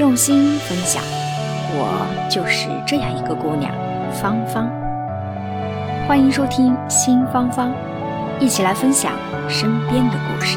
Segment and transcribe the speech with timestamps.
[0.00, 1.02] 用心分享，
[1.74, 3.70] 我就是这样一个姑娘，
[4.10, 4.66] 芳芳。
[6.08, 7.70] 欢迎收听新芳芳，
[8.40, 9.12] 一起来分享
[9.46, 10.56] 身边的故事。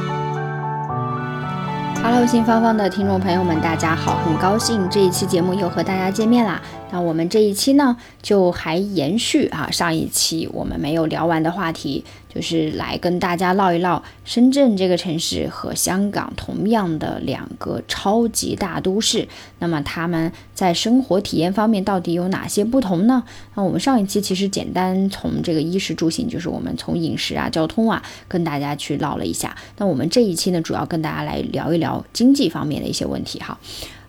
[2.02, 6.62] Hello，新芳芳的听众朋友们，大家好，很高兴这一期节目又和大家见面啦。
[6.89, 12.05] 那我们这一期呢，就还延续啊上一期我们没有聊完的话题。
[12.34, 19.27] 就是来跟大家唠一唠深圳这个城市和香港同样的两个超级大都市，
[19.59, 23.23] 那么他们在生活体验方面到底有哪些不同呢？
[23.55, 29.55] 那我们上一期其实简单从这个衣食住行，就是我们从饮食啊、交通啊，跟大家去唠了一下。
[29.77, 33.59] 那我们这一期呢，主要跟大家来聊一聊经济方面的一些问题哈。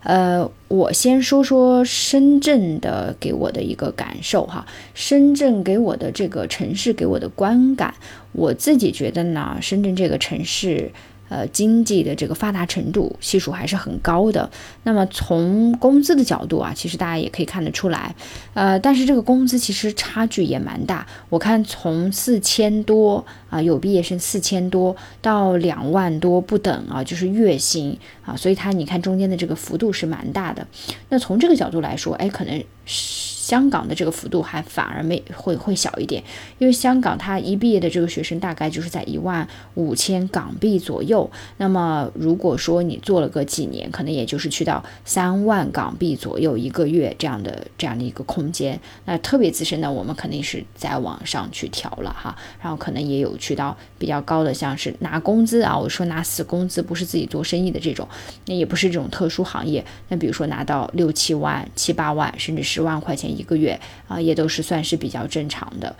[0.05, 4.65] 呃，我先说说深圳的给我的一个感受哈。
[4.95, 7.95] 深圳给我的这个城市给我的观感，
[8.33, 10.93] 我自己觉得呢，深圳这个城市。
[11.35, 14.49] 呃，经济的这个发达程度系数还是很高的。
[14.85, 18.15] 那么从工资的角度啊，其实大家也可以看得出来，
[18.53, 21.05] 呃，但是这个工资其实差距也蛮大。
[21.29, 30.65] 我看从四千多啊，有毕业生四千多到两万多不等啊，就是月薪啊，所以它你看中间的这个幅度是蛮大的。
[31.09, 33.34] 那从这个角度来说，哎，可能是。
[33.45, 36.25] 香港的这个幅度还反而没会会小一点，
[36.59, 41.31] 因为香港它一毕业的这个学生大概就是在一万五千港币左右。
[41.59, 48.81] 那么如果说你做了个几年，可能也就是去到三万港币左右一个月这样的这样的一个空间。
[49.05, 58.09] 那特别资深的，我们肯定是在往上去调了哈，然后可能也有去到比较高的，像是拿工资啊，我说拿死工资，不是自己做生意的这种，
[58.47, 59.85] 那也不是这种特殊行业。
[60.09, 63.34] 那比如说拿到六七万、七八万，甚至十万块钱。
[63.37, 65.95] 一个月啊，也都是算是比较正常的，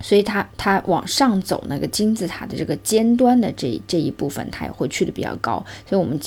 [0.00, 5.64] 所以它它往上走那个金字塔的这个尖端的这这一部分，它也会去的比较高。
[5.88, 6.18] 所以，我们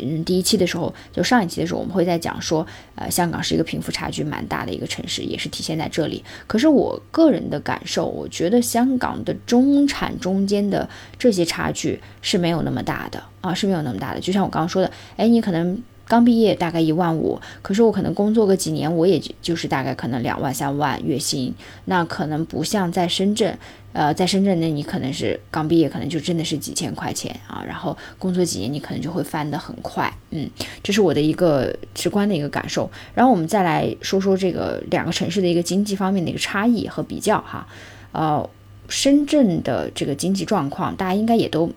[0.00, 6.24] 嗯第一期的时候，就上一期的时候，我们会在讲说，呃，香港是一个贫富差距蛮大的一个城市，也是体现在这里。
[6.46, 10.88] 可是我个人的感受，我觉得香港的中产中间的
[11.18, 14.20] 这些差距是没有那么大的啊，是没有那么大的。
[14.20, 15.82] 就像我刚刚说的，哎，你可能。
[16.08, 21.54] 刚毕业大概一万五，可是我可能工作个几年，我也就是大概可能两万三万月薪，
[21.84, 23.56] 那可能不像在深圳，
[23.92, 30.48] 呃，在深圳那你可能是刚毕业，可能就真的是几千块钱啊，然后工作几年你可能就会翻得很快，嗯，
[30.82, 32.90] 这是我的一个直观的一个感受。
[33.14, 37.68] 然后我们再来说说这个两个城市的一个经济方面的一个差异和比较哈，
[38.12, 38.48] 呃，
[38.88, 41.70] 深圳的这个经济状况大家应该也都。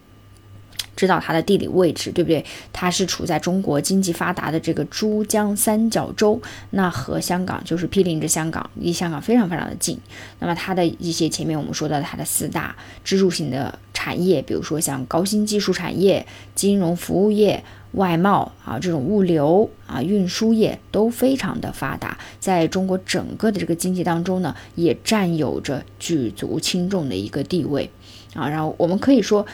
[0.95, 2.43] 知道它的地理位置，对不对？
[2.73, 6.39] 它是处在中国经济发达的这个珠江三角洲，
[6.71, 9.97] 那和香港就是毗邻着香港，离香港非常非常的近。
[10.39, 17.63] 那么它的一些前面我们说到它的四大支柱性的产业，比如说像高新技术产业、金融服务业、
[17.93, 27.89] 外贸啊这种物流啊运输业都非常的发达，在中国整个的这个经济当中呢，也占有着举足轻重的一个地位
[28.33, 28.47] 啊。
[28.49, 29.45] 然后我们可以说。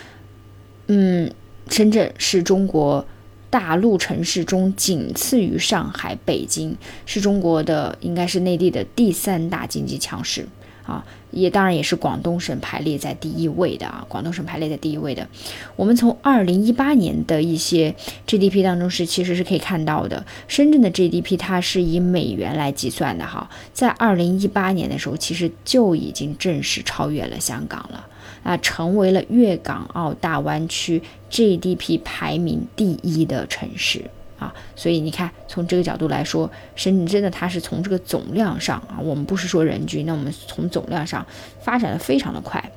[0.88, 1.32] 嗯，
[1.70, 3.06] 深圳是中国
[3.50, 6.76] 大陆城市中仅次于上海、北京，
[7.06, 10.48] 是中国的应该是内地的第三大经济强势
[10.86, 15.28] 啊，也当然也是广东省排列在第一位的啊，广东省排列在第一位的。
[15.76, 17.94] 我们从二零一八年的一些
[18.26, 28.08] GDP 当中是其实是可以看到的，深圳的 GDP 它是以美元来计算的哈，在二零一八年的时候，其实就已经正式超越了香港了。
[28.48, 34.10] 啊，成为了粤港澳大湾区 GDP 排名第一的城市
[34.40, 41.26] 啊，所以你看，从这个角度来说，深圳真的它是从这个总量上啊，我们不是说人均，那我们从总量上
[41.60, 42.72] 发展的非常的快，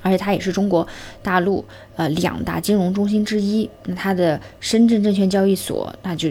[0.00, 0.86] 而且它也是中国
[1.24, 1.64] 大陆
[1.96, 6.30] 呃两大金融中心之一，那它的深圳证券交易所那就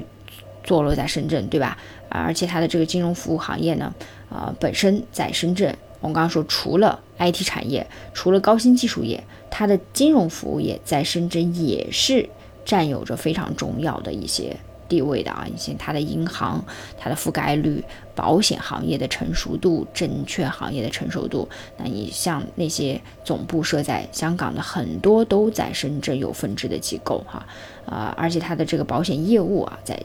[0.64, 1.78] 坐落在深圳，对吧？
[2.08, 3.94] 而且它的这个金融服务行业呢，
[4.29, 5.75] 呃，本身在深圳。
[6.07, 12.29] 我刚刚说，除了 IT 产业，除了高新技术业，它的金融服务业在深圳也是
[12.63, 14.56] 占有着非常重要的一些
[14.88, 15.46] 地位的啊。
[15.53, 16.64] 一些它的银行、
[16.97, 17.84] 它的覆盖率、
[18.16, 21.47] 保险行业的成熟度、证券行业的成熟度，
[21.78, 27.46] 那你像那些总部设在香港的，很多都在深圳有分支的机构哈，
[27.85, 30.02] 啊，而且它的这个保险业务啊，在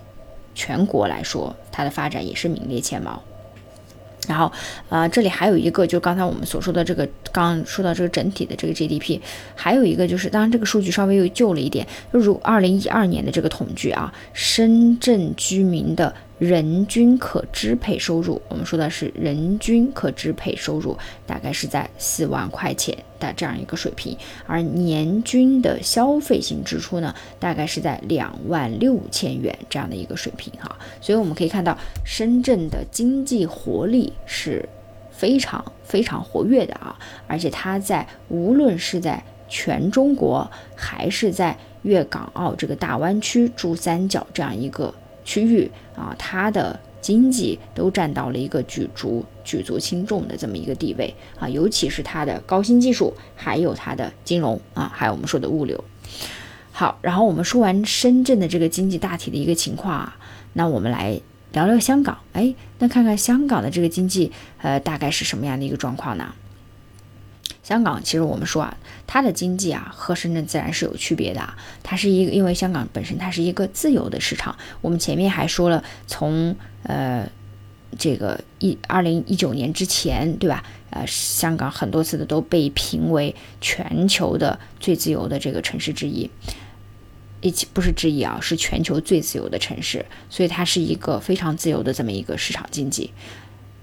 [0.55, 3.23] 全国来说，它的发展也是名列前茅。
[4.29, 4.51] 然后，
[4.89, 9.21] 呃，这里还有一个，就刚才我们所说的这个刚刚说到这个整体的这个 GDP，
[9.55, 16.15] 还有一个就是，当然这个数据稍微又旧了一点，就如二零一二年的这个统计啊，深圳居民的。
[16.43, 30.77] 人均可支配收入，我们说的是人均可支配收入，大概是在四万块钱的这样一个水平，而年均的消费性支出呢，大概是在两万六千元这样的一个水平哈。
[31.01, 34.69] 所以我们可以看到，深圳的经济活力是
[35.13, 36.99] 非常非常活跃的啊，
[37.29, 44.93] 而且它在无论是在全中国，还是在粤港澳这个大湾区珠三角这样一个。
[45.25, 55.83] 区域啊，它的经济都占到了一个举足举足轻重的这么一个地位啊，尤其是它的高新技术，还有它的金融啊，还有我们说的物流。
[56.71, 60.17] 好，然后我们说完深圳的这个经济大体的一个情况啊，
[60.55, 61.21] 那我们来
[61.53, 62.17] 聊聊香港。
[62.33, 64.33] 哎，那看看香港的这个经济，
[64.63, 66.33] 呃，大概是什么样的一个状况呢？
[67.63, 71.57] 香港其实我们说啊，它的经济啊和深圳自然是有区别的啊。
[71.83, 74.57] 它是一个，因为香港本身它是一个自由的市场。
[74.81, 77.29] 我们前面还说了，从呃
[77.97, 80.65] 这个一二零一九年之前，对吧？
[80.91, 86.29] 呃，香港很多次的都被评为全球的最自由的这个城市之一，
[87.41, 90.05] 一起不是之一啊，是全球最自由的城市。
[90.29, 93.13] 所以它是一个非常自由的这么一个市场经济，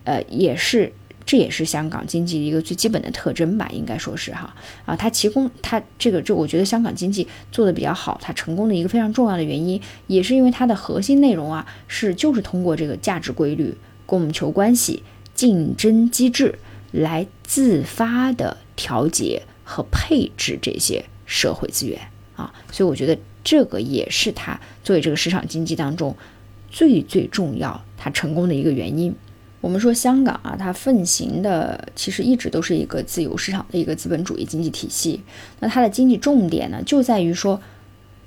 [0.03, 0.91] 呃，也是。
[1.29, 4.51] 这也是香港经济的一个最基本的特征吧，应该说是哈
[4.83, 13.77] 啊，它提供它这个这，我觉得香港经济做的比较好，它成功的一个非常重要的原因，也是因为它的核心内容啊，是就是通过这个价值规律、
[14.07, 15.03] 供求关系、
[15.35, 16.57] 竞争机制
[16.91, 22.01] 来自发的调节和配置这些社会资源
[22.35, 26.17] 啊，所以我觉得这个也是它作为这个市场经济当中
[26.71, 29.13] 最最重要它成功的一个原因。
[29.61, 35.21] 我们说香港啊，它奉行的其实一直都是一个自由市场的一个资本主义经济体系。
[35.59, 37.59] 那它的经济重点呢，就在于说，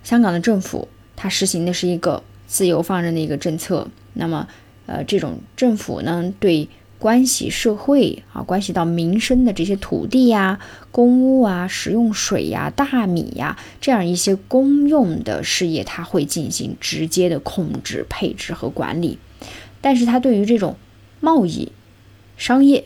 [0.04, 3.88] 香港的政府它实行的是一个自由放任的一个政策。
[4.12, 4.46] 那么，
[4.84, 6.68] 呃，这种政府呢，对
[6.98, 19.18] 关系社会啊、关系到民生的这些土地呀、公屋啊、食用水呀、大米呀这样一些公用的事业，它会进行直接的控制、配置和管理。
[19.80, 20.76] 但是，它对于这种
[21.22, 21.70] 贸易、
[22.36, 22.84] 商业、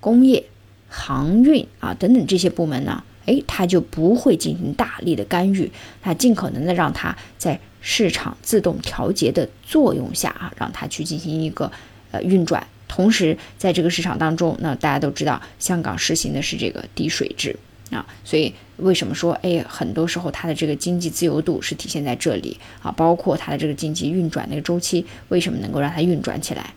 [0.00, 0.44] 工业、
[0.88, 5.70] 航运啊等等这些部门呢，哎，它就不会进行大力的干预，
[6.00, 11.70] 它尽可能的让它在市场自动调节的作用下啊，让它去进行一个
[12.10, 12.66] 呃运转。
[12.88, 17.54] 同时，在这个市场当中，那大家都知道，香港实行的是这个低税制
[17.90, 26.72] 啊，所以为什么说哎，很多时候它的这个经济自由度是体现在这里啊，包括它的这个经济运转那个周期，为什么能够让它运转起来？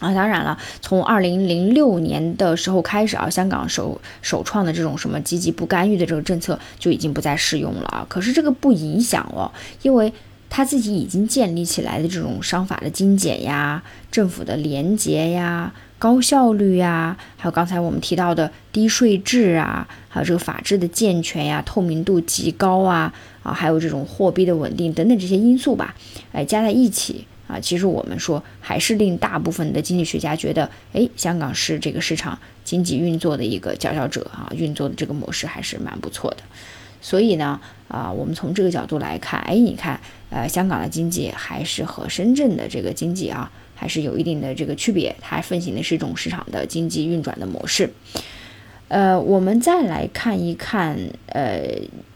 [0.00, 8.04] 啊，当然了，从二零零六年的时候开始啊，香港首首创的这种什么积极不干预的这个政策就已经不再适用了啊。
[8.08, 9.52] 可是这个不影响哦，
[9.82, 10.12] 因为
[10.48, 23.12] 他自己已经建立起来的这种商法的精简呀、政府的廉洁呀、高效率呀，还有刚才我们提到的低税制啊，还有这个法治的健全呀、透明度极高啊，
[23.42, 25.94] 啊，还有这种货币的稳定等等这些因素吧，
[26.32, 27.26] 哎，加在一起。
[27.50, 36.36] 啊，其实我们说还是令大部分的经济学家觉得，哎，香港是这个市场经济运作的一个佼佼者啊，运作的这个模式还是蛮不错的。
[37.02, 39.98] 所以呢，啊，我们从这个角度来看，哎，你看，
[40.30, 47.90] 呃，香港的经济还是和深圳的这个经济啊，还是有一定的这个区别，它奉行的是一种市场的经济运转的模式。
[48.86, 51.64] 呃，我们再来看一看，呃，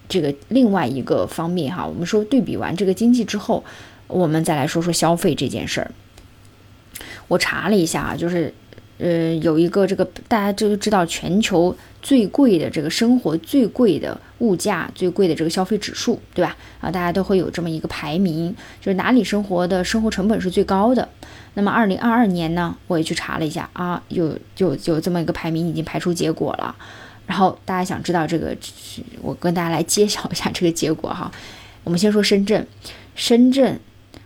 [0.08, 3.64] 这个另外一个方面哈，我们说对比完这个经济之后。
[4.06, 5.90] 我们再来说说消费这件事儿。
[7.28, 8.52] 我查了一下啊，就是，
[8.98, 16.54] 呃，有一个这个大家就知道，全球最贵的这个生活最贵的物价最贵的这个消费指数，对吧？
[16.80, 21.08] 啊，大家都会有这么一个排名，就是哪里生活的生活成本是最高的。
[21.54, 26.76] 那么，二零二二年呢，我也去查了一下啊，有有有这么一个排名已经排出结果了。
[27.26, 28.54] 然后大家想知道这个，
[29.22, 31.32] 我跟大家来揭晓一下这个结果哈。
[31.84, 32.66] 我们先说深圳，
[33.14, 33.80] 深圳。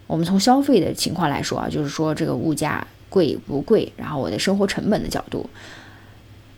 [0.09, 5.49] 我们从消费的情况来说啊，就是说这个物价贵不贵，然后我的生活成本的角度，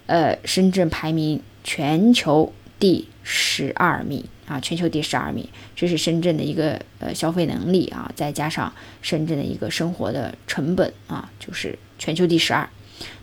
[0.07, 12.69] 呃，深圳排名全球第十二名啊，全球第十二名，这是深圳的一个呃消费能力啊，再加上深圳的一个生活的成本啊，就是全球第十二。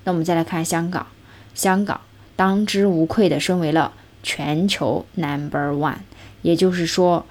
[0.03, 1.07] 那我们再来看香港，
[1.53, 2.01] 香港
[2.35, 3.93] 当之无愧的升为了
[4.23, 5.99] 全球 number one，
[6.41, 7.25] 也就是说。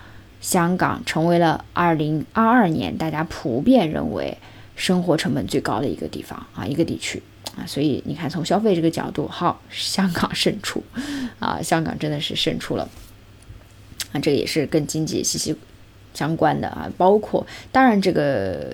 [0.47, 4.39] 香港成为了二零二二年大家普遍认为
[4.77, 7.21] 生活成本最高的一个地方啊，一个地区
[7.57, 10.81] 啊，所以你看从消费这个角度，好，香港胜出
[11.41, 12.89] 啊，香港真的是胜出了
[14.13, 15.57] 啊，这个也是跟经济息息
[16.15, 18.73] 相关的啊，包括当然这个。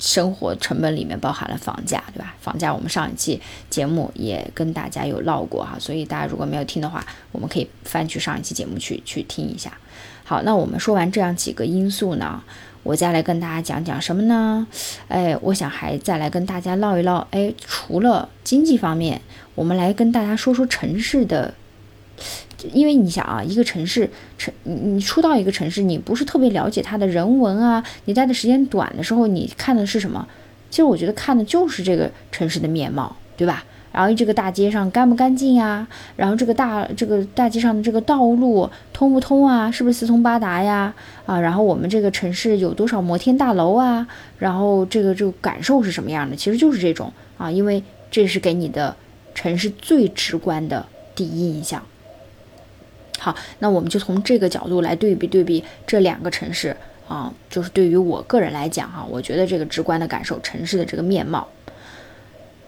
[0.00, 2.36] 生活成本里面包含了房价，对吧？
[2.40, 9.76] 房价我们上一期节目也跟大家有唠过哈，所以大家如果没有听的话，我们可以翻去上一期节目去去听一下。
[10.28, 12.42] 好，那我们说完这样几个因素呢，
[12.82, 14.66] 我再来跟大家讲讲什么呢？
[15.08, 19.22] 哎，我想还再来跟大家唠一唠，哎，除了经济方面，
[19.54, 21.54] 我们来跟大家说说城市的。
[22.74, 30.28] 因为你想啊，一个城市城，你你初到一个城市，你不是特别了解它的人文啊，你待的时间短的时候，你看的是什么？
[30.68, 33.64] 其实我觉得看的就是这个城市的面貌，对吧？
[33.98, 35.84] 然后这个大街上干不干净呀？
[36.14, 39.68] 然后这个大这个大街上的这个道路通不通啊？
[39.68, 40.94] 是不是四通八达呀？
[41.26, 44.06] 啊，然后我们这个城市有多少摩天大楼啊？
[44.38, 46.36] 然后这个这个感受是什么样的？
[46.36, 48.94] 其实就是这种啊，因为这是给你的
[49.34, 50.86] 城市最直观的
[51.16, 51.82] 第一印象。
[53.18, 56.76] 好，那我们就从这个角度来对比对比这两个城市
[57.08, 61.48] 啊，就是对于我个人来讲哈，我觉得这个直观的感受城市的这个面貌。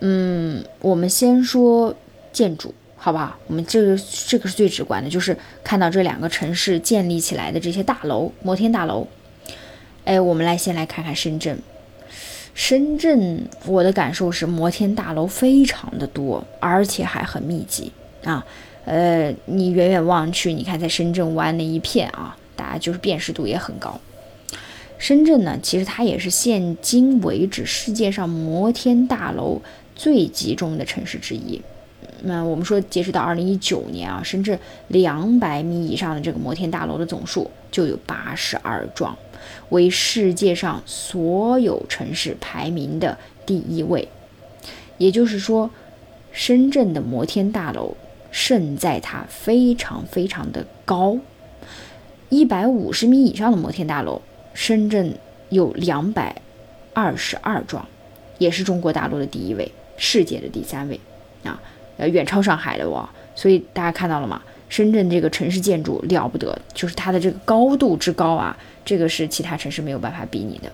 [0.01, 1.95] 嗯，我们先说
[2.33, 3.37] 建筑，好不好？
[3.47, 9.07] 我们这个这个是最直观的，就是看到这两个城市建立起来的这些大楼，摩天大楼。
[10.05, 11.59] 哎，我们来先来看看深圳。
[12.55, 17.93] 深圳，我的感受是摩天大楼非常的多，而且还很密集
[18.25, 18.45] 啊。
[18.87, 24.01] 呃，你远远望去，你看在深圳湾那一片啊，大家就是辨识度也很高。
[24.99, 29.63] 深圳呢，其实它也是现今为止世界上摩天大楼
[30.01, 31.61] 最集中的城市之一。
[32.23, 39.15] 那我们说，截止到二零一九年啊，深圳两百米以上的这个摩天大楼的总数就有八十二幢，
[39.69, 44.09] 为世界上所有城市排名的第一位。
[44.97, 45.71] 也就是说，
[46.33, 47.95] 深圳的摩天大楼。
[48.33, 51.19] 胜在它非常非常的高，
[52.29, 54.23] 一百五十米以上的摩天大楼，
[54.55, 56.41] 深圳有两百
[56.95, 57.85] 二十二幢，
[58.39, 60.99] 也是中国大陆的第一位，世界的第三位
[61.45, 61.61] 啊，
[61.97, 63.09] 呃，远超上海的哦。
[63.37, 64.43] 所以大家看到了吗？
[64.69, 70.73] 深圳这个城市建筑了不得，就是它的这个高度之高啊，这个是其他城市没有办法比拟的。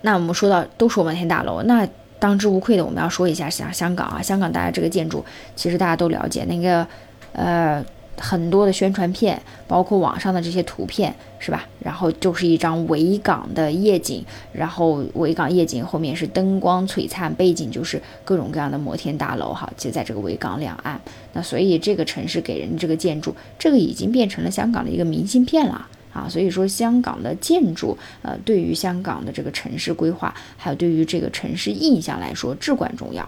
[0.00, 1.86] 那我们说到都说摩天大楼，那。
[2.20, 5.24] 当之无愧的，我们要说一下像香港啊，香港大家这个建筑
[5.56, 6.86] 其实大家都了解，那个
[7.32, 7.82] 呃
[8.20, 11.66] 很多的宣传片，包括网上的这些图片，是吧？
[11.82, 21.00] 然后就是一张维港的夜景，然后维港夜景后面是灯光璀璨，背景就是各种各样的摩天大楼，哈，就在这个维港两岸。
[21.32, 25.88] 那所以这个城市给人这个建筑，这个已经变成了香港的一个明信片了。
[26.12, 33.26] 啊，所以说香港的建筑，呃，对于香港的这个城市规划，还有对于这个城市印象来说至关重要。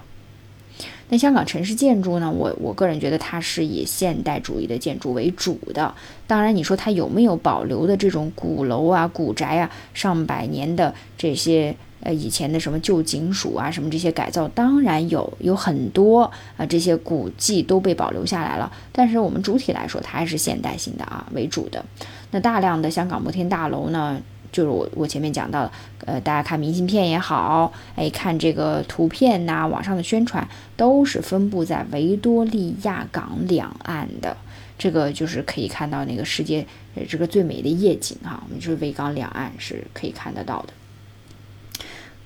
[1.12, 5.95] 那香港城市建筑呢，我我个人觉得它是以现代主义的建筑为主的。
[6.26, 11.76] 当然，你说它有没有保留的这种古楼啊、古宅啊，上百年的这些。
[12.04, 16.23] 呃，以前的什么旧警署啊，什么这些改造，当然有有很多
[16.57, 18.73] 啊，这些古迹都被保留下来了。
[18.90, 21.85] 但是我们主体来说，它还是现代性的啊为主的。
[22.33, 24.21] 那大量的香港摩天大楼呢，
[24.52, 25.73] 就是我我前面讲到的，
[26.04, 34.37] 呃，大家看明信片也好，哎，看这个图片呐，网上的宣传，都是分布在维多利亚港两岸的。
[34.78, 36.66] 这个就是可以看到那个世界
[36.97, 40.73] 呃这个最美的夜景哈，我们就是维港两岸是可以看得到的。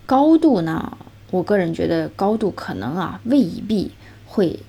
[0.05, 0.99] 高度呢？
[1.31, 3.91] 我个人觉得高度可能啊未必
[4.27, 4.61] 会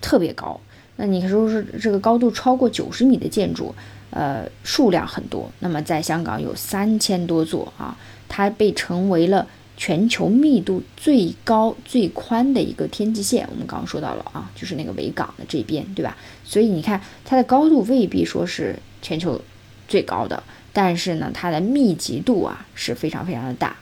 [0.00, 0.58] 特别高。
[0.96, 3.74] 那你说是这个高度超过九十米的建筑，
[4.10, 5.50] 呃，数量很多。
[5.60, 7.96] 那么在香港有三千多座啊，
[8.28, 13.46] 它被称为了全球密度最高最宽的一个天际线。
[13.50, 16.16] 我们刚刚说到了啊，就是那个维港的这边，对吧？
[16.44, 19.40] 所以你看它的高度未必说是全球
[19.88, 23.76] 最高的，但是呢，它的密集度啊是非常非常的大。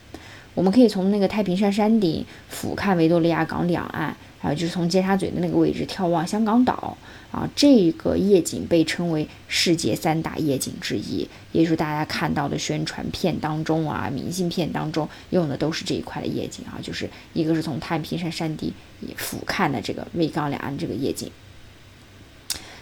[0.55, 6.97] 我们可以从那个太平山山顶俯瞰维多利亚港两岸，还有就是从尖沙咀的那个位置眺望香港岛
[7.33, 18.73] 啊，这个夜景被称为世界三大夜景之一，也就是大家看到的宣传片当中啊、明信片当中用的都是这一块的夜景啊，就是一个是从太平山山底
[19.17, 21.31] 俯瞰的这个维港两岸这个夜景。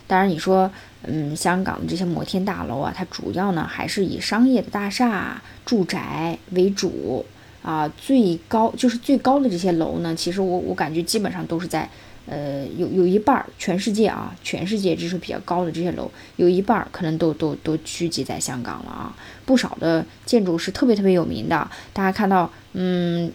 [0.06, 0.70] 当然，你说，
[1.02, 7.25] 嗯，香港的这些摩天大楼啊，它主要呢还是以商业的大厦、住宅为主。
[7.66, 11.90] 啊，最高就是最高的这些楼呢，其实我我感觉基本上都是在，
[12.26, 19.16] 呃，有有一半儿，全世界啊，全世界就是比较高的这些楼，有一半儿可能都都都聚集在香港了啊。
[19.44, 23.32] 不少的建筑是特别特别有名的，大家看到，嗯，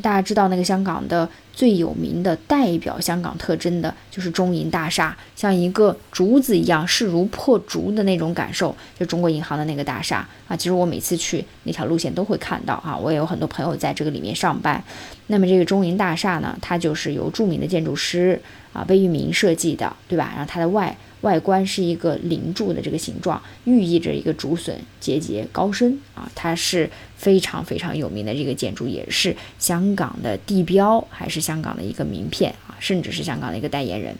[0.00, 10.56] 大家知道那个香港的最有名的代表香港特征的就是中银大厦，像一个竹子一样势如破竹的那种感受，就中国银行的那个大厦啊。
[10.56, 14.80] 其实我每次去那条路线都会看到啊，我也有很多朋友在这个里面上班。
[15.26, 18.40] 那么这个中银大厦呢，它就是由著名的建筑师
[18.72, 20.30] 啊贝聿铭设计的，对吧？
[20.36, 26.30] 然后它的外外观是一个菱柱的这个形状，寓意着一个竹笋节节高升啊。
[26.36, 34.14] 它是非常非常有名的这个建筑，也是香港的地标，还是香港的一个名片啊，甚至是香港的一个代言人，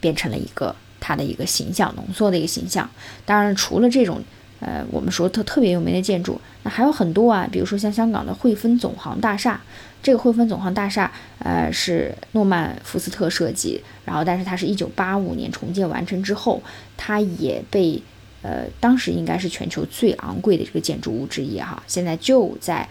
[0.00, 2.88] 变成了一个它的一个形象浓缩的一个形象。
[3.26, 4.22] 当然，除了这种
[4.60, 9.60] 呃我们说特特别有名的建筑，那还有很多啊，比如说像香港的汇丰总行大厦。
[10.04, 16.62] 这个汇丰总行大厦，呃，是诺曼福斯特设计，然后，但是它是一九八五年重建完成之后，
[16.94, 18.02] 它也被，
[18.42, 21.82] 呃，当时应该是全球最昂贵的这个建筑物之一哈。
[21.86, 22.86] 现在就在，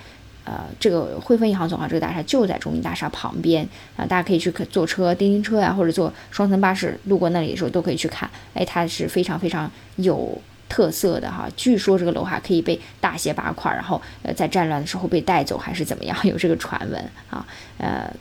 [0.45, 10.41] 呃，这个汇丰银行总行这个大厦就在中银大厦旁边啊，大家可以去坐车、叮叮车呀，或者坐双层巴士路过那里的时候都可以去看，哎，它是非常非常有。
[10.69, 16.17] 特色的哈，据说这个楼还可以被大卸八块，然后呃在战乱的时候被带走还是怎么样？
[16.25, 17.45] 有这个传闻啊，
[17.77, 18.11] 呃，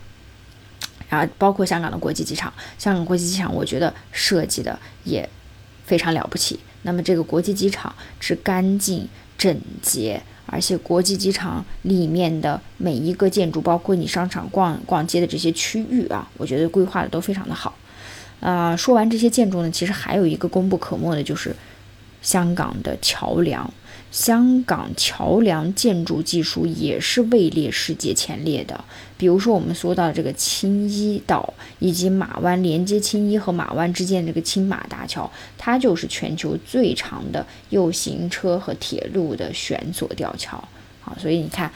[1.09, 5.27] 然后包括香港的国际机场，香港国际机场我觉得设计的也
[5.83, 6.59] 非常了不起。
[6.83, 17.75] 那么这个国际机场是干净整洁，而且国际机场里面的每一个建筑，包括你商场逛逛街的这些区域啊，我觉得规划的都非常的好。
[18.39, 21.55] 啊，说完这些建筑呢，其实还有一个功不可没的就是。
[22.23, 23.69] 香港的桥梁，
[24.13, 28.85] 香港桥梁建筑技术也是位列世界前列的。
[29.17, 40.63] 比如说，我们说到这个青衣岛以及马湾连接青衣和马湾之间的这个青马大桥，它就是全球最长的右行车和铁路的悬索吊桥。
[41.01, 41.71] 好，所以你看，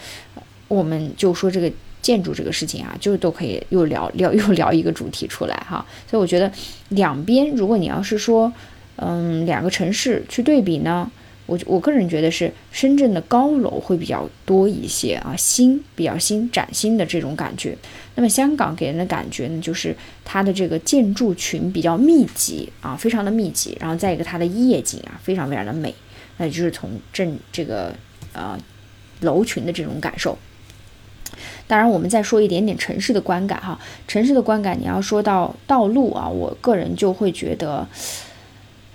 [0.67, 1.71] 我们就说这个
[2.03, 5.83] 建筑这个事情啊，就都可以又聊聊又聊一个主题出来哈。
[6.07, 6.51] 所以我觉得
[6.89, 8.53] 两边，如果你要是说。
[8.99, 11.07] 嗯，两个城市去对比呢，
[11.47, 17.75] 我我个人觉得是深圳的高楼会比较多一些啊，新比较新崭新的这种感觉。
[18.15, 23.77] 那么香港给人的感觉呢，就是它的这个建筑群比较密集啊，非常的密集。
[23.79, 25.95] 然后再一个，它的夜景啊，非常非常的美。
[26.37, 27.95] 那就是从镇这个
[28.33, 28.59] 呃
[29.21, 30.37] 楼群的这种感受。
[31.65, 37.87] 当然，我们再说一点点城市的观感哈，城市的观感，你要说到道路啊，我个人就会觉得。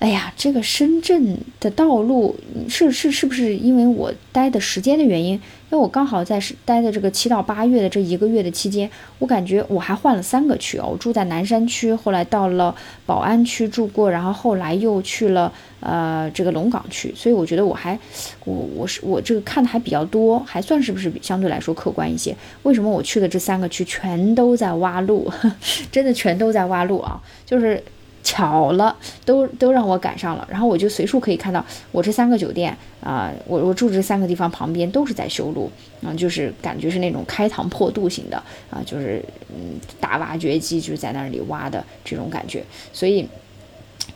[0.02, 2.36] 哎呀，这个深圳的道路
[2.68, 5.34] 是是是不是因为我待的时间的原因？
[5.34, 10.88] 因为我刚好在是待的这个七到八月的这一个月的期间，我感觉我还换了三个区哦。
[10.90, 12.74] 我住在南山区，后来到了
[13.06, 17.96] 宝安区住过，然后后来又去了呃这个龙岗区，所以我觉得我还
[18.44, 22.36] 我我是我这个看的还比较多，还算是不是相对来说客观一些？
[22.64, 25.30] 为什么我去的这三个区全都在挖路？
[25.92, 27.22] 真的全都在挖路啊！
[27.46, 27.80] 就是。
[28.22, 35.70] 巧了，都都让我赶上了，然后我就随处可以看到我这三个酒店啊，我我住这三个地方旁边都是在修路
[36.02, 38.36] 嗯，就是感觉是那种开膛破肚型的
[38.70, 43.26] 啊，就是嗯大挖掘机就在那里挖的这种感觉，所以。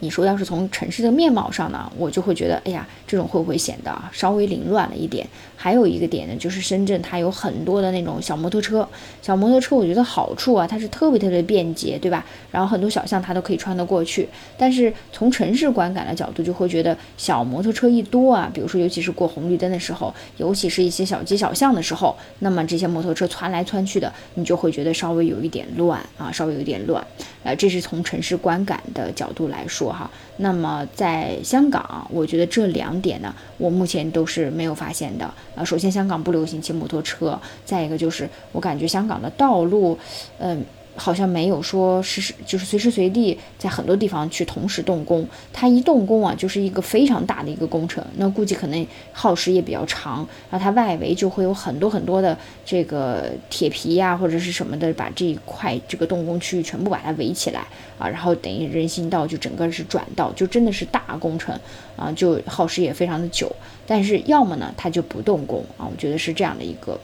[0.01, 5.27] 你说要是从城市的面貌上呢，我就会觉得，哎呀，这种会不会显得稍微凌乱了一点？
[5.57, 8.87] 还有一个点呢，就是深圳它有很多的那种小摩托车，
[9.23, 12.25] 小摩托车我觉得好处啊，它是特别特别便捷，对吧？
[12.51, 14.29] 然后很多小巷它都可以穿得过去。
[14.59, 27.05] 但是从城市观感的角度，就会觉得小摩托车一多啊，比如说尤其是过红绿灯的时候，尤其是一些小街小巷的时候，那么这些摩托车窜来窜去的，你就会觉得稍微有一点乱啊，稍微有点乱。
[27.47, 29.93] 呃，这是从城市观感的角度来说。
[29.93, 35.33] 哈，那么在香港，我觉得这两点呢，我目前都是没有发现的。
[35.55, 39.97] 呃，首先香港不流行骑摩托车，再一个就是我感觉香港的道路，
[40.39, 40.65] 嗯。
[40.97, 57.61] 好像没有说时时就是随时随地在很多地方去同时动工，它一动工啊就是一个非常大的一个工程，那估计可能耗时也比较长，然后它外围就会有很多很多的这个铁皮呀或者是什么的，把这一块这个动工区域全部把它围起来
[57.99, 61.59] 啊，然后等于人行道就整个是转道，就真的是大工程
[61.97, 63.55] 啊，就耗时也非常的久，
[63.87, 66.99] 但是要么呢它就不动工啊，我觉得是这样的一个。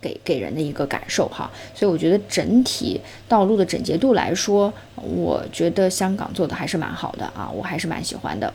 [0.00, 8.52] 给给人的一个感受哈，所以我觉得整体道路的整洁度来说，我觉得香港做的还是蛮好的啊，我还是蛮喜欢的。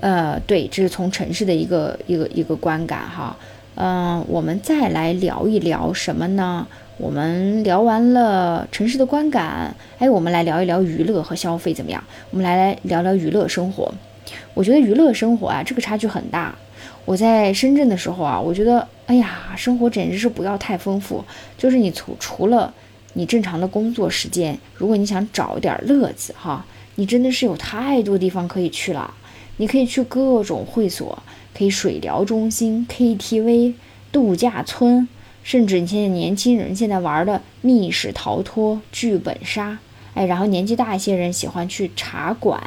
[0.00, 3.36] 呃，对，这是从城市的一个一个一个观感哈。
[3.76, 6.66] 嗯，我们再来聊一聊什么呢？
[6.96, 12.04] 我们聊完了城市的观感，哎，我们来聊一聊娱乐和消费怎么样？
[12.30, 13.92] 我们来来聊聊娱乐生活。
[14.54, 16.54] 我觉得娱乐生活啊，这个差距很大。
[17.04, 21.24] 我在深圳的时候啊，我觉得哎呀，生活简直是不要太丰富。
[21.58, 22.72] 就是你除除了
[23.12, 26.64] 你正常的工作时间，如果你想找点乐子哈，
[26.94, 29.12] 你真的是有太多地方可以去了。
[29.58, 31.22] 你可以去各种会所，
[31.56, 33.74] 可以水疗中心、KTV、
[34.10, 35.06] 度假村，
[35.42, 39.78] 甚至你现在年轻人现在玩的密室逃脱、剧本杀，
[40.14, 42.60] 哎，然后年纪大一些人喜欢去茶馆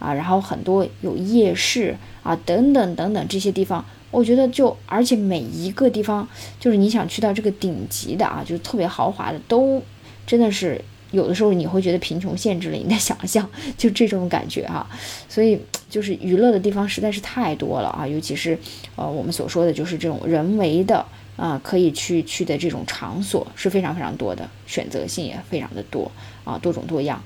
[0.00, 3.84] 啊，然后很多有夜市啊，等等等等这些地方。
[4.16, 6.26] 我觉得就，而且每一个地方，
[6.58, 9.82] 就是你想去到这个顶级的啊，就是特别豪华的，都
[10.26, 14.88] 真的是有的时候你会觉得贫穷限制了你的 想象，就这种感觉哈。
[15.28, 18.58] 所以就是娱乐的地方实在是太多了啊，尤其是
[18.94, 21.04] 呃我们所说的就是这种人为的
[21.36, 26.10] 啊可以去去的这种场所是非常非常多的，选择性也非常的多
[26.42, 27.22] 啊，多种多样。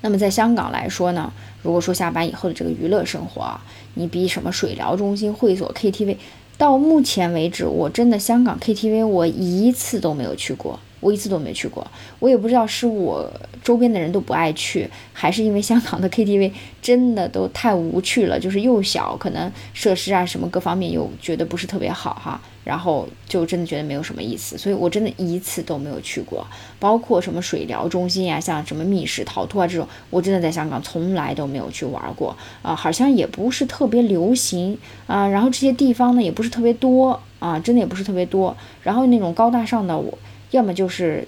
[0.00, 3.62] 那么在香港来说呢，如果说下班以后的这个娱乐生活啊，
[3.94, 6.16] 你比什么水疗中心、会所、KTV，
[6.56, 10.78] 到目前为止，我真的香港 KTV 我一次都没有去过。
[11.00, 11.86] 我一次都没去过，
[12.18, 13.28] 我也不知道是我
[13.64, 26.46] 周边的人都不爱去，还是因为香港的 KTV 真的都太无趣了，就是又小，可能设施啊什么各方面又觉得不是特别好哈，然后就真的觉得没有什么意思，所以我真的一次都没有去过，
[26.78, 32.36] 包括什么水疗中心呀，像什么密室逃脱啊这种，我真的在香港从来都没有去玩过。
[32.62, 40.18] 啊，好像也不是特别流行啊，然后这些地方呢也不是特别多啊，真的也不是特别多，然后那种高大上的我。
[40.50, 41.26] 要么就是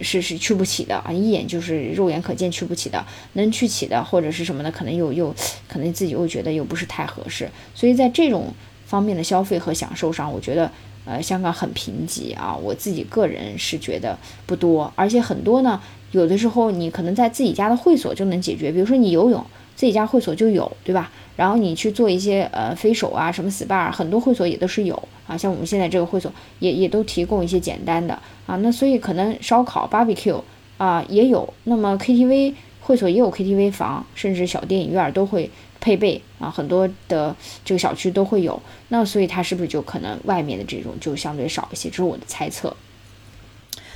[0.00, 5.34] 是是去不起的啊，一眼就是肉眼可见去不起的，能去起的或者是什么的，可能又又
[5.68, 8.52] 可能自己又觉得又不是太合适，所以在这种
[8.86, 10.70] 方面的消费和享受上，我觉得
[11.04, 19.44] 呃香港很贫瘠啊，我自己个人是觉得不多，而且很多呢，有的时候你可能在自己家的会所就能解决，比如说你游泳，
[19.76, 21.10] 自己家会所就有，对吧？
[21.36, 25.36] 然后你去做一些呃飞手啊，什么 SPA，很多会所也都是有啊。
[25.36, 28.14] 像我们现在这个会所也也都提供一些简单的
[28.46, 28.54] 啊。
[28.56, 30.40] 那所以可能烧烤 barbecue
[30.78, 37.34] 啊也有，那么 KTV 会所也有 KTV 房，甚至小电影院都会配备啊，很多的
[37.64, 38.62] 这个小区都会有。
[38.88, 41.90] 那所以它是不是就可能外面的这种就相对少一些？
[41.90, 42.76] 这是我的猜测。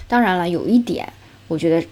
[0.08, 1.12] 当然了，有一点
[1.46, 1.86] 我觉得。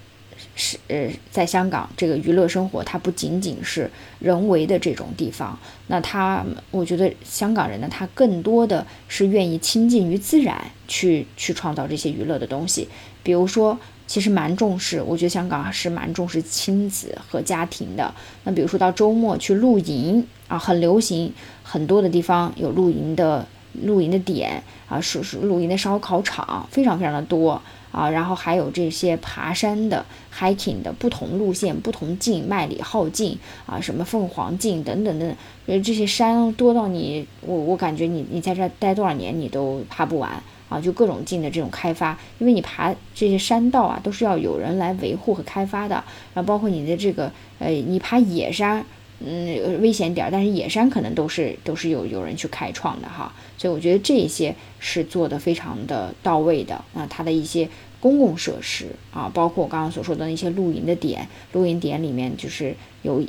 [0.55, 5.57] 是呃，在香港这个娱乐生活，它不仅仅是人为的这种地方。
[5.87, 12.87] 那他，我觉得香港人呢，他更多的是愿意亲近于自然，去去创造这些娱乐的东西。
[13.23, 18.13] 比如说，其实蛮重视，我觉得香港是蛮重视亲子和家庭的。
[18.43, 23.45] 那比如说到周末去露营啊，很流行，很多的地方有露营的
[23.83, 27.61] 露营的点啊，是是露营的烧烤场，非常非常的多。
[27.97, 40.31] 啊，然后还有这些爬山的 hiking 的不同路线、不同径、麦里浩径啊，什么凤凰径等等等，呃，这些山多到你，我我感觉你你在这待多少年你都爬不完
[40.69, 45.95] 啊，就各种径的这种开发，因为你爬这些山道啊，都是要有人来维护和开发的，
[46.35, 48.85] 然后包括你的这个，呃，你爬野山。
[49.19, 57.67] 嗯，危险点儿，但是野山可能都是都是有有人去开创的哈，所以我觉得这些是做的非常的到位的啊，它的一些
[57.99, 63.23] 公共设施啊，包括我刚刚所说的那些露营的点，露营点里面就是有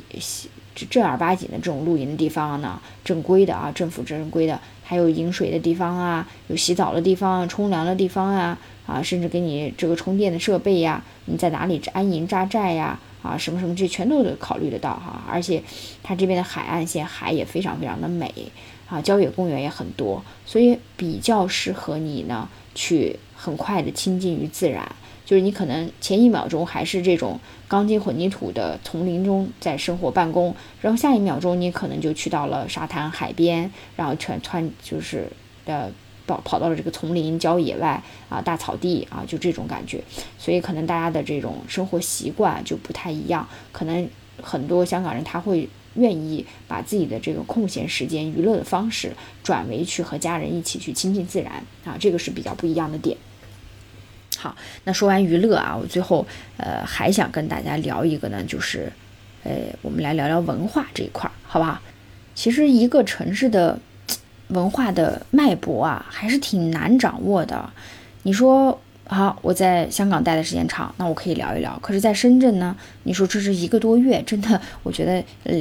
[0.89, 12.99] 正儿八经的这种露营的地方呢，正规的啊，政府正规的，还有饮水的地方啊，有洗澡的地方、冲凉的地方啊，啊，甚至给你这个充电的设备呀，你在哪里安营扎寨呀？
[13.21, 15.61] 啊，什么什么这全都得考虑得到哈，而且
[16.01, 18.33] 它这边的海岸线海也非常非常的美
[18.87, 24.95] 啊，郊野公园也很多，所以比较适合你呢去很快的亲近于自然。
[25.25, 35.31] 就是你可能前一秒钟还是这种钢筋混凝土的丛林中在生活办公，然后下一秒钟你可能就去到了沙滩海边，然后全穿就是
[35.65, 35.89] 呃。
[36.29, 40.03] 跑跑到了这个丛林、郊野外啊，大草地啊，就这种感觉，
[40.37, 43.49] 所以可能大家的这种生活习惯就不太一样。
[43.71, 44.07] 可能
[44.39, 53.17] 很多香港人他会愿意把自己的这个空闲时间、娱乐的方式转为去和家人一起去亲近自然啊，这个是比较不一样的点。
[54.39, 56.25] 好，那说完娱乐啊，我最后
[56.57, 58.89] 呃还想跟大家聊一个呢，就是
[59.43, 61.79] 呃我们来聊聊文化这一块儿，好不好？
[62.33, 63.77] 其实一个城市的。
[64.49, 67.69] 文化的脉搏啊，还是挺难掌握的。
[68.23, 71.77] 你说好，我在香港待的时间长，那我可以聊一聊。
[71.83, 75.55] 可是，在深圳呢，你说这是一个多月，真的，我觉得，呃，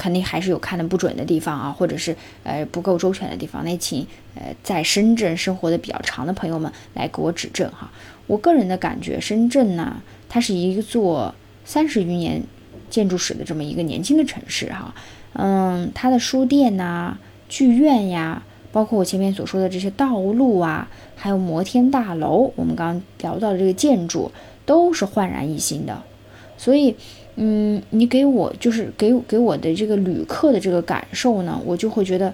[0.00, 3.62] 肯定还是有看的不准的地方啊，或者是呃不够周全的地方。
[3.62, 7.90] 那请呃在深圳生活的比较长的朋友们来给我指正哈。
[8.26, 11.34] 我个人的感觉，深圳呢，它是一座
[11.66, 12.42] 三十余年
[12.88, 14.94] 建筑史的这么一个年轻的城市哈。
[15.34, 17.18] 嗯，它的书店呐。
[17.50, 24.30] 剧院呀，包括我前面所说的这些道路啊，还有摩天大楼，我们刚刚聊到的这个建筑，
[24.64, 26.00] 都是焕然一新的。
[26.56, 26.94] 所以，
[27.36, 32.32] 嗯，你给我就是给给我的这个旅客的这个感受呢，我就会觉得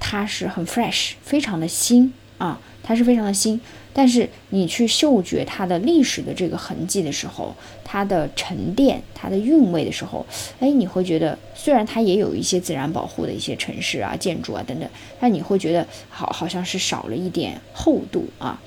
[0.00, 3.60] 它是很 fresh，非常的新啊，它是非常的新。
[3.92, 7.52] 但是你去嗅觉它的历史的这个痕迹的时候，
[7.84, 10.24] 它的沉淀、它的韵味的时候，
[10.60, 18.60] 哎，你会觉得虽然它也有一些自然保护的一些城市啊、建筑啊等等，但你会觉得好好像是少了一点厚度啊。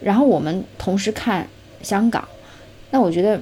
[0.00, 1.48] 然后我们同时看
[1.82, 2.28] 香港，
[2.90, 3.40] 那我觉得，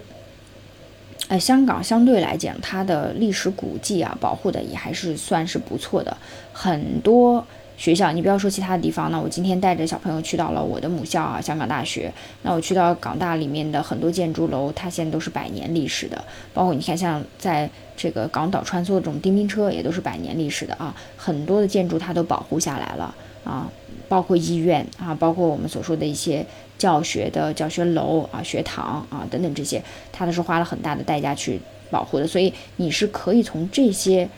[1.31, 6.17] 呃，香港相对来讲，它的历史古迹啊保护的也还是算是不错的，
[6.53, 7.47] 很多。
[7.77, 12.13] 学校，你不要说其他的地方，那我今天带着小朋友去到了我的母校啊，香港大学。
[12.43, 16.23] 那我去到港大里面的很多建筑楼，它现在都是百年历史的。
[16.53, 20.95] 包括你看，像在这个港岛穿梭的这种叮叮车，也都是百年历史的啊。
[21.17, 23.15] 很多的建筑它都保护下来了
[23.45, 23.67] 啊，
[24.11, 26.45] 包括医院啊，包括我们所说的一些
[26.81, 32.27] 教学的教学楼啊、学堂啊等等这些，它都是花了很大的代价去保护的。
[32.27, 34.29] 所以你是可以从这些。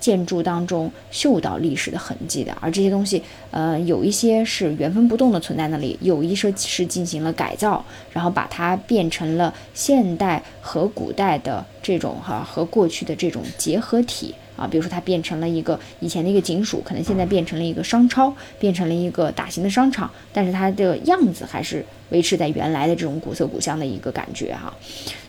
[0.00, 3.20] 建筑当中嗅到历史的痕迹的，而这些东西，
[3.50, 24.70] 呃，有一些是原封不动的存在那里，有一些是进行了改造，然后把它变成了现代和古代的这种哈和过去的这种结合体啊，比如说它变成了一个以前的一个警署，可能现在变成了一个商超，变成了一个大型的商场，但是它的样子还是维持在原来的这种古色古香的一个感觉哈，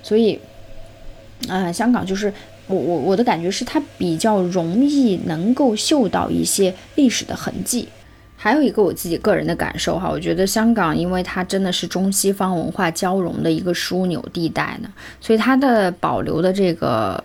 [0.03, 0.37] 所以，
[1.47, 2.33] 啊，香港就是。
[2.71, 7.87] 我我我的感觉是，它比较容易能够嗅到一些历史的痕迹。
[8.35, 17.19] 还有一个我自己个人的感受哈，我觉得香港，因为它真的是中西方文化交融的一个枢纽地带呢，所以它的保留的这个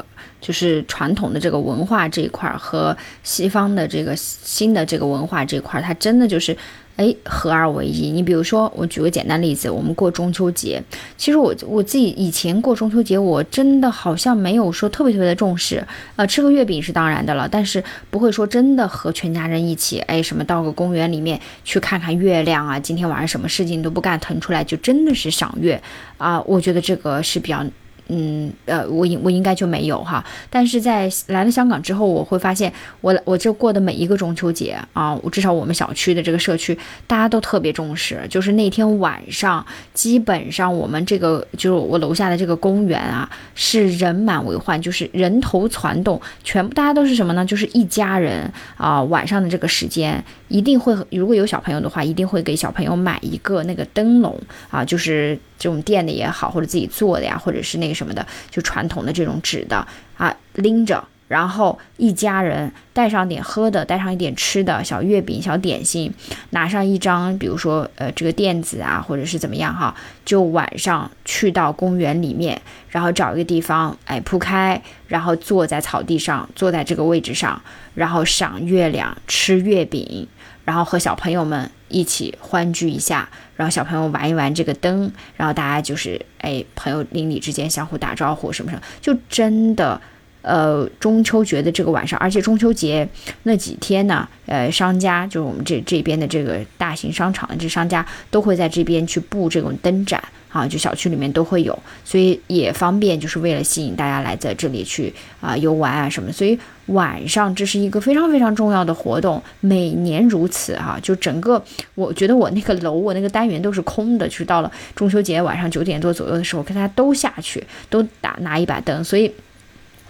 [0.45, 6.55] 就是传统的这个文化这一块和西方的这个新的这个文化这块，它真的就是。
[6.97, 8.13] 哎，合二为一。
[8.13, 10.81] 你比如说，我举个简单例子，我们过中秋节，
[11.17, 15.85] 其实我我自己以前过中秋节，我真的好像没有说特别特别的重视。
[16.15, 25.83] 呃，吃个月饼是当然的了，但是不会说真的和全家人一起，哎，什么到个公园里面去看看月亮啊，今天晚上什么事情都不干，腾出来就真的是赏月
[26.17, 26.41] 啊。
[26.43, 27.67] 我觉得这个是比较。
[28.09, 39.65] 嗯，呃，我应我应该就没有哈，但是在来了香港之后，我会发现我我这过的每一个中秋节啊，我至少我们小区的这个社区，大家都特别重视，就是那天晚上，
[39.95, 47.45] 基本上我们这个就是我楼下的这个公园啊，是人满为患，就是人头攒动，全部大家都是什么呢？
[47.45, 54.39] 就是一家人啊，晚上的这个时间一定会，如果有小朋友的话，一定会给小朋友买一个那个灯笼
[54.71, 55.39] 啊，就是。
[55.65, 59.87] 这种垫的也好，或者自己做的呀，或者是那个什么的，就传统的这种纸的
[60.19, 66.13] 啊，拎着，然后一家人带上点喝的，带上一点吃的，小月饼、小点心，
[66.51, 69.95] 拿上一张，比如说呃这个垫子啊，或者是怎么样哈，
[70.27, 77.59] 就晚上去到公园里面，然后找一个地方哎铺开，然后坐在草地上，坐在这个位置上，
[77.95, 80.29] 然后赏月亮，吃月饼，
[80.67, 83.29] 然后和小朋友们一起欢聚一下。
[83.57, 90.01] 然后小朋友玩一玩这个灯，然后大家就是哎，朋友邻里之间相互打招呼什么什么，就真的，
[90.45, 93.09] 呃，中秋节的这个晚上，而且中秋节
[93.43, 100.23] 那几天呢，呃，商家就是我们这这边的这个大型商场的这商家都会在这边去布这种灯展。
[100.55, 106.31] 啊，就小区里面都会有，所以也方便，就是为了吸引大家来在这里去啊游玩啊什么。
[106.31, 110.97] 所以晚上这是一个非常非常重要的活动，每年如此哈。
[111.03, 111.61] 就整个，
[111.97, 119.03] 我觉得我那个楼，我那个单元都是空的，就是到了中秋节晚上九点多左右的时候，大家都下去，都打拿一把灯。
[119.03, 119.29] 所以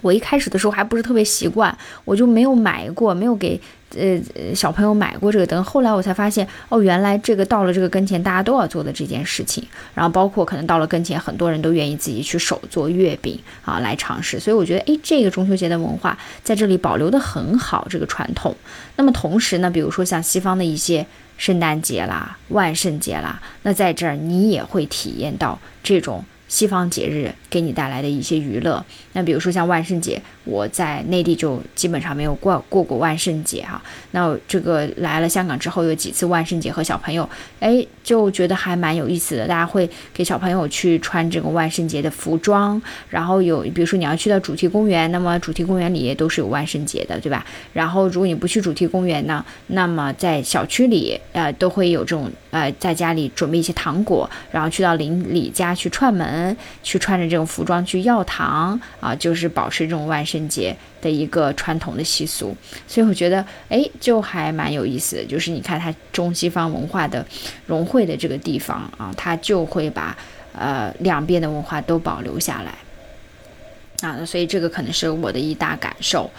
[0.04, 3.58] 我一开始的时候还不是特别习惯，我就没有买过，没有给。
[3.96, 4.20] 呃，
[4.52, 9.64] 小朋友买过这个灯，后来我才发现，哦，原来这个到了这个跟前，大家都要做的这件事情。
[9.94, 14.40] 然后包括可能到了跟前，很多人都愿意自己去手做月饼啊，来尝试。
[14.40, 18.52] 所以我觉得，诶，这个中秋节的文化在这里保留的很好，这个传统。
[18.96, 21.06] 那么同时呢，比如说像西方的一些
[21.38, 26.24] 圣诞节啦、万圣节啦，那在这儿你也会体验到这种。
[26.54, 33.82] 西方节日给你带来的一些娱乐，那比如说像万圣节，我在内地就基本上没有过过过万圣节哈。
[34.12, 39.48] 那这个来了香港之后，有几次万圣节和小朋友，哎，就觉得还蛮有意思的。
[39.48, 47.44] 大家会给小朋友去穿这个万圣节的服装，然后有比如说你要去到主题公园，那么主题公园里也都是有万圣节的，对吧？
[47.72, 56.43] 然后如果你不去主题公园呢，那么在小区里，呃，都会有这种呃，在家里准备一些糖果，然后去到邻里家去串门。
[56.82, 62.56] 去穿着这种服装去药堂啊，就是保持这种万圣节的一个传统的习俗。
[62.88, 65.24] 所以我觉得，哎，就还蛮有意思的。
[65.24, 67.24] 就是你看它中西方文化的
[67.66, 70.16] 融汇的这个地方啊，它就会把
[70.52, 74.24] 呃两边的文化都保留下来啊。
[74.24, 76.30] 所以这个可能是我的一大感受。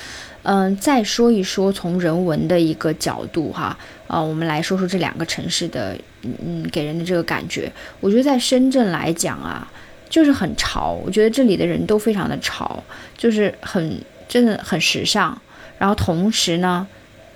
[0.47, 7.71] 嗯，再说一说从人文的一个角度哈，啊，我们来说说这两个城市的，嗯，给人的这个感觉。
[7.99, 9.67] 我觉得在深圳来讲啊，
[10.15, 12.81] 就是很潮，我觉得这里的人都非常的潮，
[13.17, 15.37] 就是很真的很时尚。
[15.77, 16.87] 然后同时呢，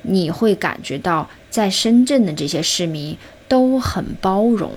[0.04, 3.18] 你会感觉到在深圳的这些市民
[3.50, 4.72] 都很包容，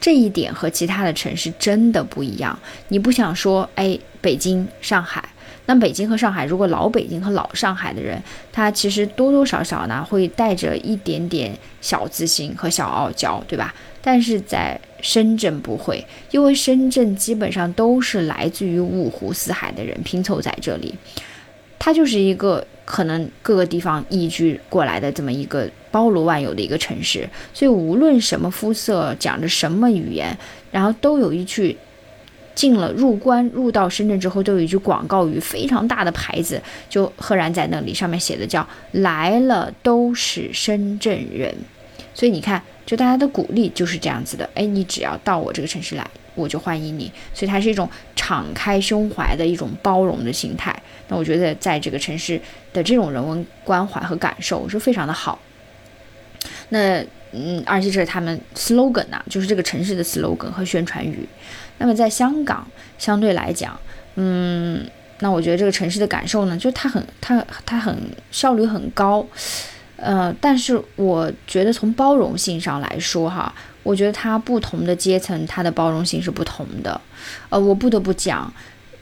[0.00, 2.58] 这一点和其他的城市真的不一样。
[2.88, 5.24] 你不想说，哎，北京、上海。
[5.66, 8.20] 那北京和上海，如果老北京和老上海的人，
[8.52, 13.72] 他其实多多少少呢会带着一点点小自信和小傲娇，对吧？
[14.06, 20.94] 但是在深圳不会，因为深圳基本上都是来自于五湖四海的人拼凑在这里，
[21.76, 30.38] 它就是一个可能各个地方移居过来的这么一个包罗万有的一个城市，所以无论什么肤色，讲着什么语言，
[30.70, 31.76] 然后都有一句。
[32.54, 38.66] 进了入关入到深圳之后，都有一句广告语，非常大的牌子就赫然在那里，上面写的叫
[39.04, 41.54] “来了都是深圳人”。
[42.16, 44.48] 所以你看，就大家的鼓励就是这样子的。
[44.54, 47.12] 哎，你只要到我这个城市来，我就欢迎你。
[47.34, 50.74] 所以它是一种敞开胸怀的一种包容的心态。
[51.08, 52.40] 那我觉得在这个城市
[52.72, 55.38] 的这种人文关怀和感受是非常的好。
[56.70, 61.28] 那嗯，而且这是他们 slogan 呐，就是这个城市的 slogan 和宣传语。
[61.76, 63.78] 那么在香港，相对来讲，
[64.14, 67.94] 嗯，那我觉得这个城市的感受呢，就它很、它、它很
[68.30, 69.26] 效率很高，
[69.96, 77.00] 呃，但是我觉得从包容性上来说，哈，我觉得它不同的阶层，它的包容性是不同的，
[77.48, 78.52] 呃，我不得不讲，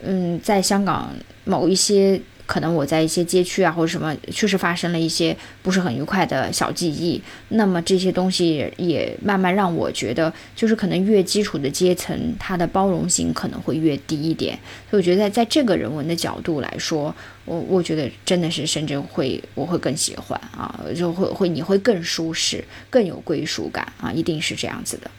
[0.03, 1.09] 嗯，在香港
[1.43, 2.21] 某一些。
[2.45, 7.21] 可能我在一些街区啊，或者什么，确实发生了一些不是很愉快的小记忆。
[7.49, 14.57] 那么这些东西也慢慢让我觉得，就是可能越基础的阶层，它的包容性可能会越低一点。
[14.89, 17.13] 所以我觉得在在这个人文的角度来说，
[17.45, 25.09] 我我觉得真的是深圳会，我会更喜欢啊，就会会你会更舒适，更有归属感啊，一定是这样子的。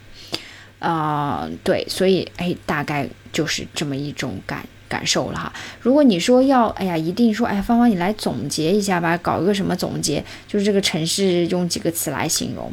[0.79, 4.67] 啊，对，所以哎，大概就是这么一种感。
[4.89, 12.73] 感受了哈，如果你说要，哎呀，一定说，哎，芳芳你来总结一下吧，搞一个什么总结，就是这个城市用几个词来形容。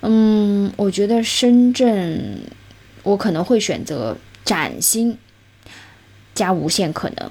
[0.00, 2.40] 嗯，我觉得深圳，
[3.04, 5.16] 我可能会选择崭新
[6.34, 7.30] 加无限可能，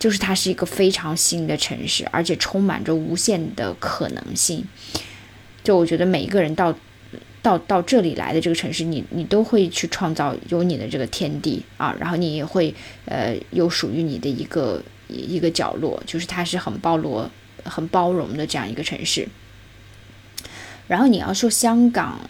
[0.00, 4.66] 就是它是一个非常新的城市，而且充满着无限的可能性。
[5.62, 6.74] 就我觉得每一个人到。
[7.42, 12.72] 到到这里来的这个城市，你你都会去创造有你的这个天地啊，然后你也会
[13.04, 17.28] 呃有属于你的一个一个角落，就是它是很包罗、
[17.64, 19.28] 很包容的这样一个城市。
[20.86, 22.20] 然后你要说香港，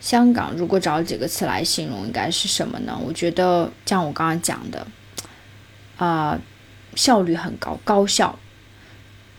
[0.00, 2.98] 香港如果找几个词来形容，应该是什么呢？
[3.06, 4.86] 我觉得像我刚刚讲的，
[5.96, 6.40] 啊，
[6.96, 8.36] 效率很高，高效，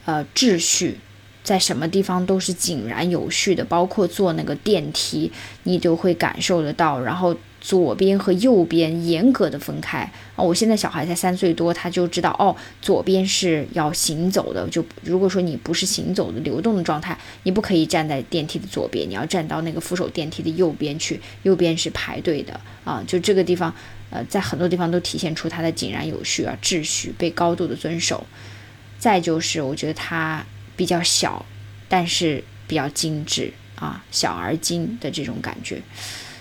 [0.06, 1.00] 呃，秩序。
[1.46, 5.32] 在什么地方都是井然有序的，包括坐那个电梯，
[5.64, 7.00] 你就会感受得到。
[7.00, 10.00] 然后左边和右边严格的分开
[10.36, 10.44] 啊！
[10.44, 14.68] 我现在小孩才三岁多，他就知道哦，左边是要行走的。
[14.70, 23.04] 就如果说你不是行走的流动的状态，你不可以站在电梯的左边，你要站到那个扶手电梯的右边去，右边是排队的啊！
[23.06, 23.72] 就这个地方，
[24.10, 28.26] 呃，在很多地方都体现出它的井然有序啊，秩序被高度的遵守。
[28.98, 30.44] 再就是，我觉得它。
[30.76, 31.46] 比较小，
[31.88, 35.82] 但是比较精致啊，小而精的这种感觉，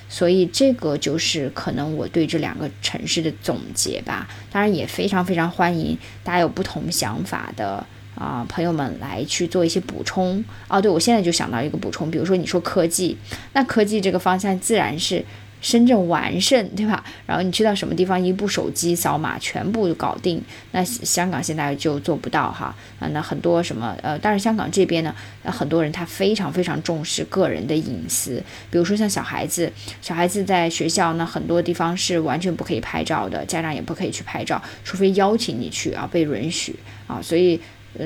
[0.08, 4.28] 所以这个就是可能我对这两个城市的总结吧。
[4.50, 10.80] 当然也非常非常欢迎大家有不同想法的啊朋友们来去做一些补充哦。
[10.80, 13.16] 对我现在就想到一个补充，比如说你说科技，
[13.52, 15.24] 那科技这个方向自然是。
[15.64, 17.02] 深圳完胜，对吧？
[17.24, 20.38] 然后你去到什么地方，一部手机扫码全部搞定。
[20.72, 23.08] 那香港现在就做不到哈啊。
[23.14, 28.42] 那很多什么呃，但是香港这边呢，很多人他非常非常重视个人的隐私。
[28.70, 29.72] 比如说像小孩子，
[30.02, 37.22] 小孩子在学校呢，很多地方是完全不可以拍照的，家长也不可以去拍照，除非邀请你去啊，被允许啊。
[37.22, 37.58] 所以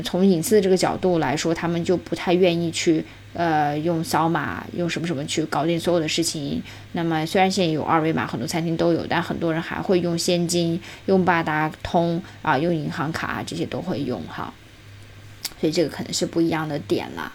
[0.04, 3.04] 从隐私的这个角度来说，他们就不太愿意去。
[3.38, 6.61] 呃，用扫码，用什么什么去搞定所有的事情？
[6.90, 14.53] 那么虽然现在有二维码，很多餐厅都有，但很多人还会用现金、用八达通啊，用银行卡这些都会用哈。
[15.61, 17.32] 所以这个可能是不一样的点了。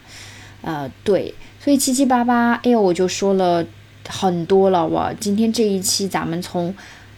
[0.61, 3.65] 呃，对，所以七七八八，哎呦，我就说了
[4.09, 4.85] 很多了。
[4.85, 6.75] 我今天这一期咱们从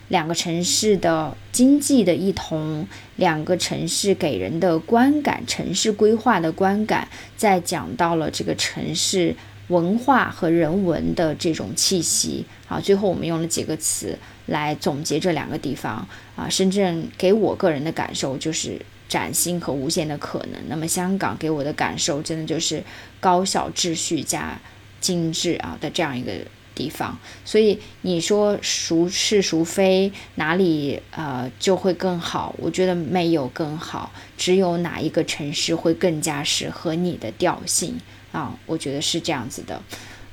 [0.09, 9.35] 两个城市的经济的异同，两个城市给人的观感，城市规划的观感，再讲到了这个城市
[9.69, 12.45] 文化和人文的这种气息。
[12.67, 16.47] 好，最后我们用了几个词来总结这两个地方啊。
[16.47, 18.79] 深圳给我个人的感受就是
[19.09, 20.61] 崭新和无限的可能。
[20.67, 22.83] 那么香港给我的感受真的就是
[23.19, 24.59] 高效、秩序加
[25.01, 26.31] 精致啊的这样一个。
[26.75, 32.53] 地方，所以你说孰是孰非，哪里呃就会更好？
[32.59, 37.99] 我觉得没有更好，只有哪一个城市会更加适合你的调性
[38.31, 38.55] 啊？
[38.65, 39.81] 我觉得是这样子的，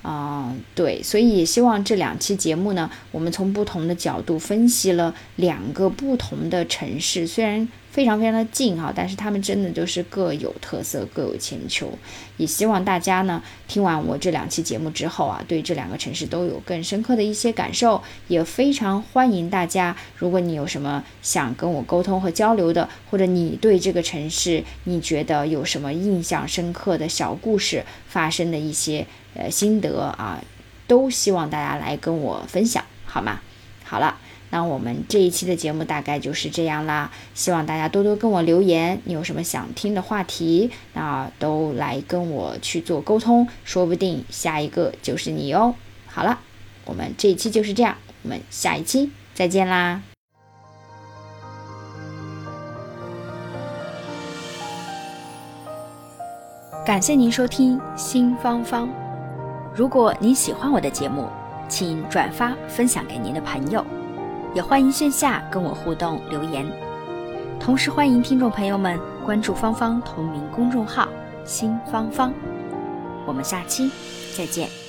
[0.03, 7.69] 啊，对，所以也希望这两期节目呢，我们从不同的角度分析了两个不同的城市，虽然。
[7.93, 11.93] 非常非常的近哈，但是他们真的就是各有特色，各有千秋。
[12.39, 18.03] 也希望大家呢听完我这两期节目之后啊，对这两个城市都有更深刻的一些感受。
[18.29, 30.43] 也非常欢迎大家，如果你有什么想跟我沟通和交流的，或者你对这个城市你觉得有什么印象深刻的小故事发生的一些呃心得啊，
[30.87, 33.41] 都希望大家来跟我分享，好吗？
[33.85, 34.17] 好了。
[34.55, 45.75] 那我们这一期的节目大概就是这样啦，希望大家多多跟我留言，你有什么想听的话题，那都来跟我去做沟通，说不定下一个就是你哦。
[46.07, 46.39] 好了，
[46.85, 50.03] 我们这一期就是这样，我们下一期再见啦！
[56.85, 58.91] 感谢您收听新芳芳，
[59.75, 61.27] 如果您喜欢我的节目，
[61.71, 63.83] 请转发分享给您的朋友。
[64.55, 66.67] 也欢迎线下跟我互动留言，
[67.59, 71.09] 同时欢迎听众朋友们关注芳芳同名公众号
[71.45, 72.33] “新芳芳”，
[73.27, 73.91] 我们下期
[74.37, 74.82] 再见。